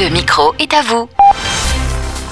Le 0.00 0.08
micro 0.08 0.54
est 0.58 0.72
à 0.72 0.80
vous. 0.80 1.06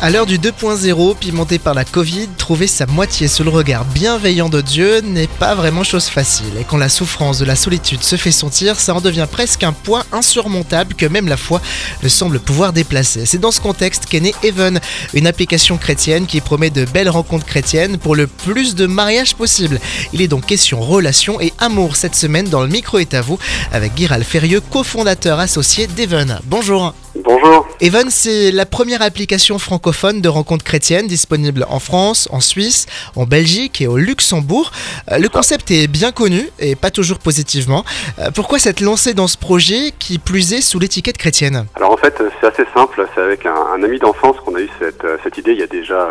À 0.00 0.08
l'heure 0.08 0.24
du 0.24 0.38
2.0, 0.38 1.14
pimenté 1.14 1.58
par 1.58 1.74
la 1.74 1.84
Covid, 1.84 2.26
trouver 2.38 2.66
sa 2.66 2.86
moitié 2.86 3.28
sous 3.28 3.44
le 3.44 3.50
regard 3.50 3.84
bienveillant 3.84 4.48
de 4.48 4.62
Dieu 4.62 5.02
n'est 5.02 5.26
pas 5.26 5.54
vraiment 5.54 5.84
chose 5.84 6.06
facile. 6.06 6.56
Et 6.58 6.64
quand 6.64 6.78
la 6.78 6.88
souffrance 6.88 7.38
de 7.38 7.44
la 7.44 7.54
solitude 7.54 8.02
se 8.02 8.16
fait 8.16 8.30
sentir, 8.30 8.80
ça 8.80 8.94
en 8.94 9.02
devient 9.02 9.26
presque 9.30 9.62
un 9.62 9.74
poids 9.74 10.06
insurmontable 10.10 10.94
que 10.94 11.04
même 11.04 11.28
la 11.28 11.36
foi 11.36 11.60
ne 12.02 12.08
semble 12.08 12.40
pouvoir 12.40 12.72
déplacer. 12.72 13.26
C'est 13.26 13.36
dans 13.36 13.50
ce 13.50 13.60
contexte 13.60 14.06
qu'est 14.06 14.20
né 14.20 14.34
Even, 14.42 14.80
une 15.12 15.26
application 15.26 15.76
chrétienne 15.76 16.24
qui 16.24 16.40
promet 16.40 16.70
de 16.70 16.86
belles 16.86 17.10
rencontres 17.10 17.44
chrétiennes 17.44 17.98
pour 17.98 18.16
le 18.16 18.26
plus 18.26 18.74
de 18.74 18.86
mariages 18.86 19.34
possible. 19.34 19.78
Il 20.14 20.22
est 20.22 20.28
donc 20.28 20.46
question 20.46 20.80
relation 20.80 21.42
et 21.42 21.52
amour 21.58 21.96
cette 21.96 22.16
semaine 22.16 22.48
dans 22.48 22.62
le 22.62 22.68
micro 22.68 22.98
est 22.98 23.12
à 23.12 23.20
vous 23.20 23.38
avec 23.70 23.94
Guiral 23.96 24.24
Ferrieux, 24.24 24.62
cofondateur 24.62 25.38
associé 25.38 25.88
d'Even. 25.88 26.40
Bonjour. 26.46 26.94
Bonjour. 27.32 27.68
Even, 27.80 28.10
c'est 28.10 28.50
la 28.50 28.66
première 28.66 29.02
application 29.02 29.60
francophone 29.60 30.20
de 30.20 30.28
rencontres 30.28 30.64
chrétiennes 30.64 31.06
disponible 31.06 31.64
en 31.70 31.78
France, 31.78 32.28
en 32.32 32.40
Suisse, 32.40 32.86
en 33.14 33.24
Belgique 33.24 33.80
et 33.80 33.86
au 33.86 33.98
Luxembourg. 33.98 34.72
Euh, 35.12 35.18
Le 35.18 35.28
concept 35.28 35.70
est 35.70 35.86
bien 35.86 36.10
connu 36.10 36.48
et 36.58 36.74
pas 36.74 36.90
toujours 36.90 37.20
positivement. 37.20 37.84
Euh, 38.18 38.32
Pourquoi 38.34 38.58
s'être 38.58 38.80
lancé 38.80 39.14
dans 39.14 39.28
ce 39.28 39.38
projet 39.38 39.92
qui 39.96 40.18
plus 40.18 40.54
est 40.54 40.60
sous 40.60 40.80
l'étiquette 40.80 41.18
chrétienne 41.18 41.66
Alors 41.76 41.92
en 41.92 41.96
fait, 41.96 42.20
c'est 42.40 42.48
assez 42.48 42.64
simple. 42.74 43.06
C'est 43.14 43.20
avec 43.20 43.46
un, 43.46 43.54
un 43.54 43.80
ami 43.84 44.00
d'enfance 44.00 44.34
qu'on 44.44 44.56
a 44.56 44.60
eu 44.60 44.68
cette, 44.80 45.04
euh, 45.04 45.16
cette 45.22 45.38
idée 45.38 45.52
il 45.52 45.60
y 45.60 45.62
a 45.62 45.68
déjà 45.68 46.08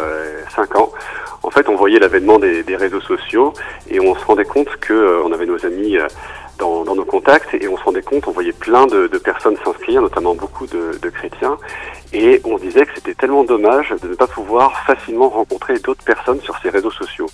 5 0.55 0.73
ans. 0.77 0.89
En 1.43 1.51
fait, 1.51 1.67
on 1.69 1.75
voyait 1.75 1.99
l'avènement 1.99 2.37
des, 2.39 2.63
des 2.63 2.75
réseaux 2.75 3.01
sociaux 3.01 3.53
et 3.89 3.99
on 3.99 4.13
se 4.15 4.23
rendait 4.25 4.45
compte 4.45 4.67
que 4.81 4.93
euh, 4.93 5.23
on 5.25 5.31
avait 5.31 5.45
nos 5.45 5.65
amis 5.65 5.97
euh, 5.97 6.07
dans, 6.59 6.95
nos 6.95 7.05
contacts 7.05 7.53
et 7.53 7.67
on 7.67 7.77
se 7.77 7.83
rendait 7.83 8.01
compte, 8.01 8.27
on 8.27 8.31
voyait 8.31 8.51
plein 8.51 8.85
de, 8.85 9.07
personnes 9.17 9.57
s'inscrire, 9.63 10.01
notamment 10.01 10.35
beaucoup 10.35 10.67
de, 10.67 11.09
chrétiens, 11.09 11.57
et 12.13 12.41
on 12.43 12.57
disait 12.57 12.85
que 12.85 12.91
c'était 12.95 13.13
tellement 13.13 13.43
dommage 13.43 13.93
de 14.01 14.09
ne 14.09 14.15
pas 14.15 14.27
pouvoir 14.27 14.85
facilement 14.85 15.29
rencontrer 15.29 15.79
d'autres 15.79 16.03
personnes 16.03 16.39
sur 16.41 16.57
ces 16.61 16.69
réseaux 16.69 16.91
sociaux. 16.91 17.27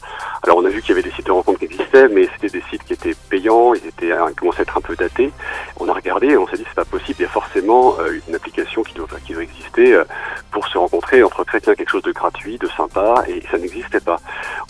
Alors 0.43 0.57
on 0.57 0.65
a 0.65 0.69
vu 0.69 0.81
qu'il 0.81 0.89
y 0.89 0.99
avait 0.99 1.07
des 1.07 1.15
sites 1.15 1.25
de 1.25 1.31
rencontres 1.31 1.59
qui 1.59 1.65
existaient, 1.65 2.07
mais 2.07 2.27
c'était 2.33 2.59
des 2.59 2.63
sites 2.69 2.83
qui 2.83 2.93
étaient 2.93 3.15
payants, 3.29 3.73
ils 3.73 3.87
étaient 3.87 4.11
ils 4.29 4.35
commençaient 4.35 4.59
à 4.59 4.63
être 4.63 4.77
un 4.77 4.81
peu 4.81 4.95
datés. 4.95 5.31
On 5.79 5.87
a 5.89 5.93
regardé 5.93 6.27
et 6.27 6.37
on 6.37 6.47
s'est 6.47 6.57
dit 6.57 6.65
c'est 6.67 6.75
pas 6.75 6.85
possible, 6.85 7.19
il 7.19 7.23
y 7.23 7.25
a 7.25 7.29
forcément 7.29 7.95
euh, 7.99 8.19
une 8.27 8.35
application 8.35 8.83
qui 8.83 8.93
doit 8.93 9.07
exister 9.41 9.93
euh, 9.93 10.03
pour 10.51 10.67
se 10.67 10.77
rencontrer 10.77 11.23
entre 11.23 11.43
chrétiens, 11.43 11.75
quelque 11.75 11.91
chose 11.91 12.03
de 12.03 12.11
gratuit, 12.11 12.57
de 12.57 12.67
sympa, 12.67 13.23
et 13.27 13.41
ça 13.51 13.57
n'existait 13.57 13.99
pas. 13.99 14.17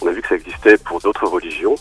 On 0.02 0.08
a 0.08 0.12
vu 0.12 0.22
que 0.22 0.28
ça 0.28 0.36
existait 0.36 0.78
pour 0.78 1.00
d'autres 1.00 1.28
religions 1.28 1.76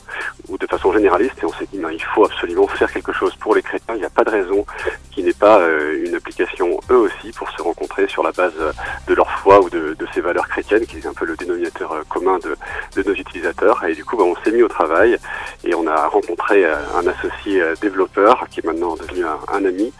généraliste, 0.94 1.34
et 1.42 1.44
on 1.44 1.52
s'est 1.52 1.68
dit 1.72 1.78
ben, 1.78 1.90
il 1.92 2.02
faut 2.02 2.24
absolument 2.24 2.66
faire 2.68 2.90
quelque 2.90 3.12
chose 3.12 3.34
pour 3.36 3.54
les 3.54 3.62
chrétiens. 3.62 3.94
Il 3.94 4.00
n'y 4.00 4.06
a 4.06 4.10
pas 4.10 4.24
de 4.24 4.30
raison 4.30 4.64
qu'il 5.10 5.24
n'ait 5.24 5.32
pas 5.32 5.58
euh, 5.60 6.04
une 6.06 6.14
application 6.14 6.80
eux 6.90 6.96
aussi 6.96 7.32
pour 7.36 7.50
se 7.50 7.62
rencontrer 7.62 8.08
sur 8.08 8.22
la 8.22 8.32
base 8.32 8.52
euh, 8.60 8.72
de 9.06 9.14
leur 9.14 9.30
foi 9.40 9.60
ou 9.62 9.70
de, 9.70 9.96
ces 10.14 10.20
valeurs 10.20 10.48
chrétiennes, 10.48 10.86
qui 10.86 10.98
est 10.98 11.06
un 11.06 11.12
peu 11.12 11.24
le 11.24 11.36
dénominateur 11.36 11.92
euh, 11.92 12.02
commun 12.08 12.38
de, 12.38 13.02
nos 13.02 13.14
utilisateurs. 13.14 13.84
Et 13.84 13.94
du 13.94 14.04
coup, 14.04 14.16
ben, 14.16 14.24
on 14.24 14.36
s'est 14.42 14.52
mis 14.52 14.62
au 14.62 14.68
travail 14.68 15.18
et 15.64 15.74
on 15.74 15.86
a 15.86 16.06
rencontré 16.08 16.64
un 16.64 17.06
associé 17.06 17.62
développeur 17.80 18.46
qui 18.50 18.60
est 18.60 18.64
maintenant 18.64 18.96
devenu 18.96 19.24
un, 19.24 19.64
ami. 19.64 19.92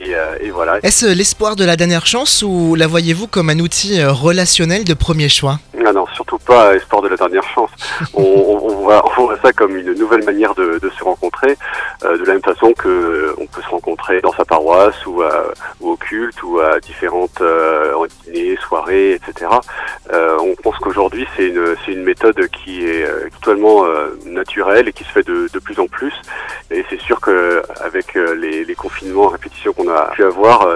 Et, 0.00 0.50
voilà. 0.50 0.78
Est-ce 0.82 1.06
l'espoir 1.06 1.56
de 1.56 1.64
la 1.64 1.76
dernière 1.76 2.06
chance 2.06 2.42
ou 2.42 2.74
la 2.74 2.86
voyez-vous 2.86 3.26
comme 3.26 3.50
un 3.50 3.58
outil 3.58 4.02
relationnel 4.04 4.84
de 4.84 4.94
premier 4.94 5.28
choix? 5.28 5.58
non, 5.73 5.73
surtout 6.24 6.44
pas 6.44 6.74
espoir 6.74 7.02
de 7.02 7.08
la 7.08 7.16
dernière 7.16 7.44
chance. 7.54 7.70
On, 8.14 8.68
voit, 8.84 9.04
on 9.18 9.24
voit 9.26 9.38
ça 9.42 9.52
comme 9.52 9.76
une 9.76 9.92
nouvelle 9.94 10.24
manière 10.24 10.54
de, 10.54 10.78
de 10.78 10.90
se 10.90 11.02
rencontrer, 11.04 11.56
euh, 12.04 12.16
de 12.18 12.24
la 12.24 12.34
même 12.34 12.42
façon 12.42 12.72
que 12.72 12.88
euh, 12.88 13.34
on 13.38 13.46
peut 13.46 13.62
se 13.62 13.68
rencontrer 13.68 14.20
dans 14.20 14.32
sa 14.32 14.44
paroisse 14.44 15.06
ou, 15.06 15.22
à- 15.22 15.52
ou 15.80 15.90
au 15.92 15.96
culte 15.96 16.42
ou 16.42 16.60
à 16.60 16.80
différentes 16.80 17.40
euh, 17.40 17.94
dîners, 18.24 18.58
soirées, 18.68 19.12
etc. 19.14 19.50
Euh, 20.12 20.36
on 20.40 20.54
pense 20.62 20.76
qu'aujourd'hui 20.78 21.26
c'est 21.36 21.46
une, 21.48 21.74
c'est 21.84 21.92
une 21.92 22.02
méthode 22.04 22.46
qui 22.48 22.86
est 22.86 23.06
totalement 23.40 23.84
naturelle 24.26 24.88
et 24.88 24.92
qui 24.92 25.04
se 25.04 25.10
fait 25.10 25.26
de, 25.26 25.48
de 25.52 25.58
plus 25.58 25.78
en 25.80 25.86
plus. 25.86 26.14
Et 26.70 26.84
c'est 26.90 27.00
sûr 27.00 27.20
que 27.20 27.62
avec 27.82 28.14
les, 28.14 28.64
les 28.64 28.74
confinements, 28.74 29.28
répétitions 29.28 29.72
qu'on 29.72 29.88
a 29.88 30.06
pu 30.12 30.24
avoir, 30.24 30.66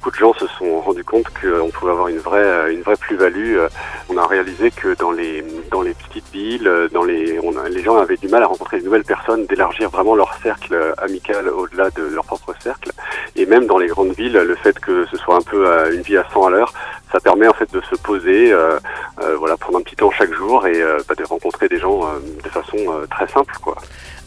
beaucoup 0.00 0.10
de 0.10 0.16
gens 0.16 0.32
se 0.32 0.46
sont 0.58 0.80
rendus 0.80 1.04
compte 1.04 1.26
qu'on 1.28 1.68
pouvait 1.70 1.92
avoir 1.92 2.08
une 2.08 2.18
vraie, 2.18 2.38
euh, 2.42 2.72
une 2.72 2.80
vraie 2.80 2.96
plus-value. 2.96 3.56
Euh, 3.58 3.68
On 4.08 4.16
a 4.16 4.26
réalisé 4.26 4.70
que 4.72 4.94
dans 4.94 5.12
les, 5.12 5.44
dans 5.70 5.82
les 5.82 5.92
petites 5.94 6.28
villes, 6.32 6.66
euh, 6.66 6.88
dans 6.88 7.04
les, 7.04 7.38
on 7.44 7.56
a- 7.56 7.68
les 7.68 7.82
gens 7.82 7.96
avaient 7.98 8.16
du 8.16 8.26
mal 8.28 8.42
à 8.42 8.46
rencontrer 8.46 8.80
de 8.80 8.84
nouvelles 8.84 9.04
personnes, 9.04 9.44
d'élargir 9.46 9.90
vraiment 9.90 10.14
leur 10.16 10.34
cercle 10.42 10.76
amical 10.98 11.48
au-delà 11.48 11.90
de 11.90 12.02
leur 12.02 12.24
propre 12.24 12.54
cercle. 12.62 12.90
Et 13.36 13.44
même 13.46 13.66
dans 13.66 13.78
les 13.78 13.86
grandes 13.88 14.12
villes, 14.14 14.32
le 14.32 14.54
fait 14.56 14.78
que 14.80 15.04
ce 15.06 15.16
soit 15.18 15.36
un 15.36 15.42
peu 15.42 15.64
une 15.92 16.00
vie 16.02 16.16
à 16.16 16.24
100 16.32 16.46
à 16.46 16.50
l'heure, 16.50 16.72
ça 17.12 17.20
permet 17.20 17.46
en 17.46 17.52
fait 17.52 17.70
de 17.72 17.80
se 17.82 17.94
poser, 17.96 18.52
euh, 18.52 18.78
euh, 19.22 19.36
voilà, 19.36 19.56
prendre 19.56 19.78
un 19.78 19.82
petit 19.82 19.96
temps 19.96 20.10
chaque 20.10 20.32
jour 20.32 20.66
et 20.66 20.80
euh, 20.80 20.98
bah, 21.08 21.14
de 21.14 21.24
rencontrer 21.24 21.68
des 21.68 21.78
gens 21.78 22.04
euh, 22.04 22.18
de 22.42 22.48
façon 22.48 22.76
très 23.10 23.28
simple, 23.28 23.54
quoi. 23.62 23.76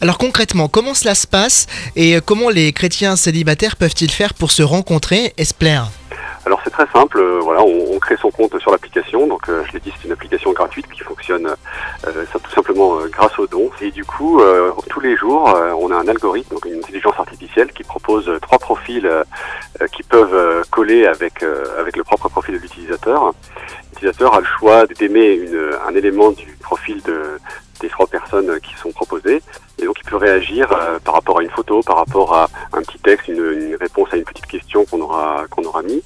Alors 0.00 0.18
concrètement, 0.18 0.68
comment 0.68 0.94
cela 0.94 1.14
se 1.14 1.26
passe 1.26 1.66
et 1.96 2.18
comment 2.24 2.50
les 2.50 2.72
chrétiens 2.72 3.16
célibataires 3.16 3.76
peuvent-ils 3.76 4.10
faire 4.10 4.34
pour 4.34 4.50
se 4.50 4.62
rencontrer 4.62 5.32
et 5.38 5.44
se 5.44 5.54
plaire? 5.54 5.90
Alors 6.46 6.60
c'est 6.62 6.70
très 6.70 6.86
simple, 6.92 7.22
voilà, 7.40 7.62
on, 7.62 7.94
on 7.94 7.98
crée 7.98 8.18
son 8.20 8.30
compte 8.30 8.58
sur 8.58 8.70
l'application, 8.70 9.26
donc 9.26 9.46
je 9.46 9.72
l'ai 9.72 9.80
dit 9.80 9.90
c'est 9.96 10.06
une 10.06 10.12
application 10.12 10.52
gratuite 10.52 10.86
qui 10.92 11.00
fonctionne 11.00 11.48
ça, 12.02 12.38
tout 12.38 12.50
simplement 12.50 12.98
grâce 13.10 13.38
aux 13.38 13.46
dons. 13.46 13.70
Et 13.80 13.90
du 13.90 14.04
coup, 14.04 14.42
tous 14.90 15.00
les 15.00 15.16
jours, 15.16 15.44
on 15.78 15.90
a 15.90 15.96
un 15.96 16.06
algorithme, 16.06 16.54
donc 16.54 16.66
une 16.66 16.80
intelligence 16.80 17.14
artificielle 17.18 17.72
qui 17.72 17.82
propose 17.82 18.30
trois 18.42 18.58
profils 18.58 19.10
qui 19.92 20.02
peuvent 20.02 20.66
coller 20.70 21.06
avec 21.06 21.42
avec 21.78 21.96
le 21.96 22.04
propre 22.04 22.28
profil 22.28 22.56
de 22.56 22.60
l'utilisateur. 22.60 23.32
L'utilisateur 23.94 24.34
a 24.34 24.40
le 24.40 24.46
choix 24.58 24.86
d'aimer 24.86 25.40
un 25.86 25.94
élément 25.94 26.32
du 26.32 26.56
profil 26.60 27.00
de, 27.02 27.38
des 27.80 27.88
trois 27.88 28.08
personnes 28.08 28.50
euh, 28.50 28.58
qui 28.58 28.74
sont 28.74 28.90
proposées. 28.90 29.40
Et 29.78 29.84
donc 29.84 29.96
il 30.02 30.10
peut 30.10 30.16
réagir 30.16 30.72
euh, 30.72 30.98
par 30.98 31.14
rapport 31.14 31.38
à 31.38 31.42
une 31.44 31.50
photo, 31.50 31.80
par 31.80 31.98
rapport 31.98 32.34
à 32.34 32.48
un 32.72 32.82
petit 32.82 32.98
texte, 32.98 33.28
une, 33.28 33.76
réponse 33.80 34.08
à 34.12 34.16
une 34.16 34.24
petite 34.24 34.46
question 34.46 34.84
qu'on 34.84 35.00
aura 35.00 35.44
qu'on 35.48 35.62
aura 35.62 35.82
mis. 35.82 36.02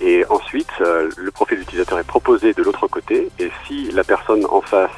Et 0.00 0.24
ensuite, 0.28 0.70
euh, 0.80 1.08
le 1.16 1.30
profil 1.30 1.58
de 1.58 1.60
l'utilisateur 1.60 2.00
est 2.00 2.06
proposé 2.06 2.52
de 2.54 2.62
l'autre 2.64 2.88
côté. 2.88 3.28
Et 3.38 3.52
si 3.66 3.92
la 3.92 4.02
personne 4.02 4.44
en 4.50 4.60
face 4.60 4.90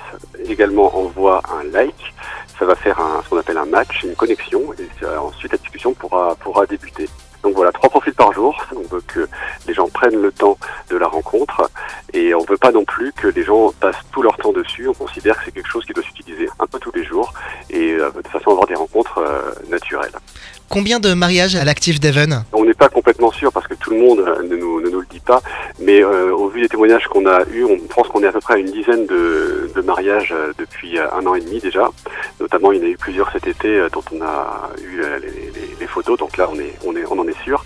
également 0.46 0.96
envoie 0.98 1.42
un 1.60 1.64
like, 1.64 2.14
ça 2.58 2.64
va 2.64 2.74
faire 2.74 2.98
ce 3.22 3.28
qu'on 3.28 3.38
appelle 3.38 3.58
un 3.58 3.66
match, 3.66 4.02
une 4.02 4.14
connexion. 4.14 4.72
Et 4.78 4.88
ça- 4.98 5.22
ensuite, 5.22 5.52
la 5.52 5.58
discussion 5.58 5.92
pourra 5.92 6.34
pourra 6.36 6.64
débuter. 6.64 7.06
Donc 7.42 7.54
voilà, 7.54 7.72
trois 7.72 7.88
profils 7.88 8.14
par 8.14 8.32
jour. 8.32 8.54
On 8.76 8.86
veut 8.94 9.02
que 9.06 9.26
les 9.66 9.74
gens 9.74 9.88
prennent 9.88 10.20
le 10.20 10.30
temps 10.30 10.58
de 10.90 10.96
la 10.96 11.06
rencontre 11.06 11.70
et 12.12 12.34
on 12.34 12.44
veut 12.44 12.56
pas 12.56 12.72
non 12.72 12.84
plus 12.84 13.12
que 13.12 13.28
les 13.28 13.44
gens 13.44 13.72
passent 13.80 13.96
tout 14.12 14.22
leur 14.22 14.36
temps 14.36 14.52
dessus. 14.52 14.88
On 14.88 14.94
considère 14.94 15.36
que 15.38 15.44
c'est 15.46 15.52
quelque 15.52 15.68
chose 15.68 15.84
qui 15.84 15.92
doit 15.92 16.02
s'utiliser 16.04 16.48
un 16.58 16.66
peu 16.66 16.78
tous 16.78 16.92
les 16.94 17.04
jours 17.04 17.32
et 17.70 17.92
euh, 17.92 18.10
de 18.10 18.28
façon 18.28 18.50
à 18.50 18.52
avoir 18.52 18.66
des 18.66 18.74
rencontres 18.74 19.18
euh, 19.18 19.52
naturelles. 19.70 20.12
Combien 20.68 21.00
de 21.00 21.14
mariages 21.14 21.56
à 21.56 21.64
l'actif 21.64 21.98
d'Even? 21.98 22.44
On 22.52 22.64
n'est 22.64 22.74
pas 22.74 22.88
complètement 22.88 23.32
sûr 23.32 23.52
parce 23.52 23.66
que 23.66 23.74
tout 23.74 23.90
le 23.90 23.98
monde 23.98 24.20
euh, 24.20 24.42
ne 24.42 24.56
nous, 24.56 24.80
ne 24.80 24.88
nous 24.88 25.00
le 25.00 25.06
dit 25.10 25.18
pas, 25.20 25.42
mais 25.80 26.02
euh, 26.04 26.32
au 26.32 26.48
vu 26.48 26.60
des 26.60 26.68
témoignages 26.68 27.06
qu'on 27.08 27.26
a 27.26 27.42
eus, 27.52 27.64
on 27.64 27.76
pense 27.78 28.06
qu'on 28.08 28.22
est 28.22 28.28
à 28.28 28.32
peu 28.32 28.40
près 28.40 28.54
à 28.54 28.58
une 28.58 28.70
dizaine 28.70 29.06
de, 29.06 29.70
de 29.74 29.80
mariages 29.80 30.32
depuis 30.58 30.98
un 30.98 31.26
an 31.26 31.34
et 31.34 31.40
demi 31.40 31.58
déjà. 31.58 31.88
Notamment, 32.40 32.70
il 32.72 32.78
y 32.78 32.82
en 32.82 32.86
a 32.86 32.88
eu 32.90 32.96
plusieurs 32.96 33.32
cet 33.32 33.46
été 33.48 33.84
dont 33.92 34.04
on 34.12 34.22
a 34.22 34.70
eu 34.80 35.00
les, 35.20 35.26
les- 35.28 35.76
les 35.80 35.86
photos, 35.86 36.18
donc 36.18 36.36
là 36.36 36.48
on, 36.52 36.58
est, 36.58 36.74
on, 36.84 36.94
est, 36.94 37.04
on 37.10 37.18
en 37.18 37.26
est 37.26 37.42
sûr. 37.42 37.59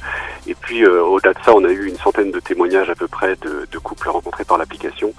Et 0.64 0.66
puis 0.66 0.84
euh, 0.84 1.02
au-delà 1.02 1.34
de 1.34 1.38
ça, 1.44 1.52
on 1.54 1.62
a 1.64 1.68
eu 1.68 1.88
une 1.88 1.98
centaine 1.98 2.30
de 2.30 2.40
témoignages 2.40 2.88
à 2.88 2.94
peu 2.94 3.06
près 3.06 3.36
de, 3.42 3.68
de 3.70 3.78
couples 3.78 4.08
rencontrés 4.08 4.44
par 4.44 4.56
l'application. 4.56 5.12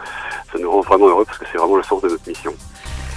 Ça 0.51 0.57
nous 0.59 0.71
rend 0.71 0.81
vraiment 0.81 1.07
heureux 1.07 1.25
parce 1.25 1.37
que 1.37 1.45
c'est 1.51 1.59
vraiment 1.59 1.75
le 1.75 1.83
sens 1.83 2.01
de 2.01 2.09
notre 2.09 2.27
mission. 2.27 2.53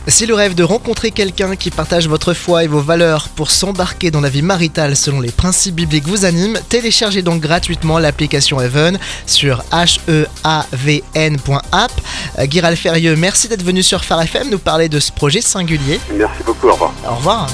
Si 0.07 0.27
le 0.27 0.35
rêve 0.35 0.55
de 0.55 0.63
rencontrer 0.63 1.11
quelqu'un 1.11 1.57
qui 1.57 1.71
partage 1.71 2.07
votre 2.07 2.35
foi 2.35 2.65
et 2.65 2.67
vos 2.67 2.81
valeurs 2.81 3.29
pour 3.31 3.51
s'embarquer 3.51 4.11
dans 4.11 4.21
la 4.21 4.29
vie 4.29 4.43
maritale 4.43 4.97
selon 4.97 5.21
les 5.21 5.31
principes 5.31 5.75
bibliques 5.75 6.07
vous 6.07 6.25
anime, 6.25 6.59
téléchargez 6.69 7.23
donc 7.23 7.41
gratuitement 7.41 7.99
l'application 7.99 8.61
Even 8.61 8.99
sur 9.27 9.63
heavn.app. 9.73 11.93
Euh, 12.39 12.47
Guiral 12.47 12.77
Ferrieux, 12.77 13.17
merci 13.17 13.49
d'être 13.49 13.65
venu 13.65 13.83
sur 13.83 14.05
Phare 14.05 14.23
FM 14.23 14.51
nous 14.51 14.59
parler 14.59 14.89
de 14.89 15.01
ce 15.01 15.13
projet 15.13 15.41
singulier. 15.41 16.01
Merci 16.13 16.43
beaucoup, 16.45 16.69
au 16.69 16.73
revoir. 16.73 16.93
Au 17.07 17.15
revoir. 17.15 17.49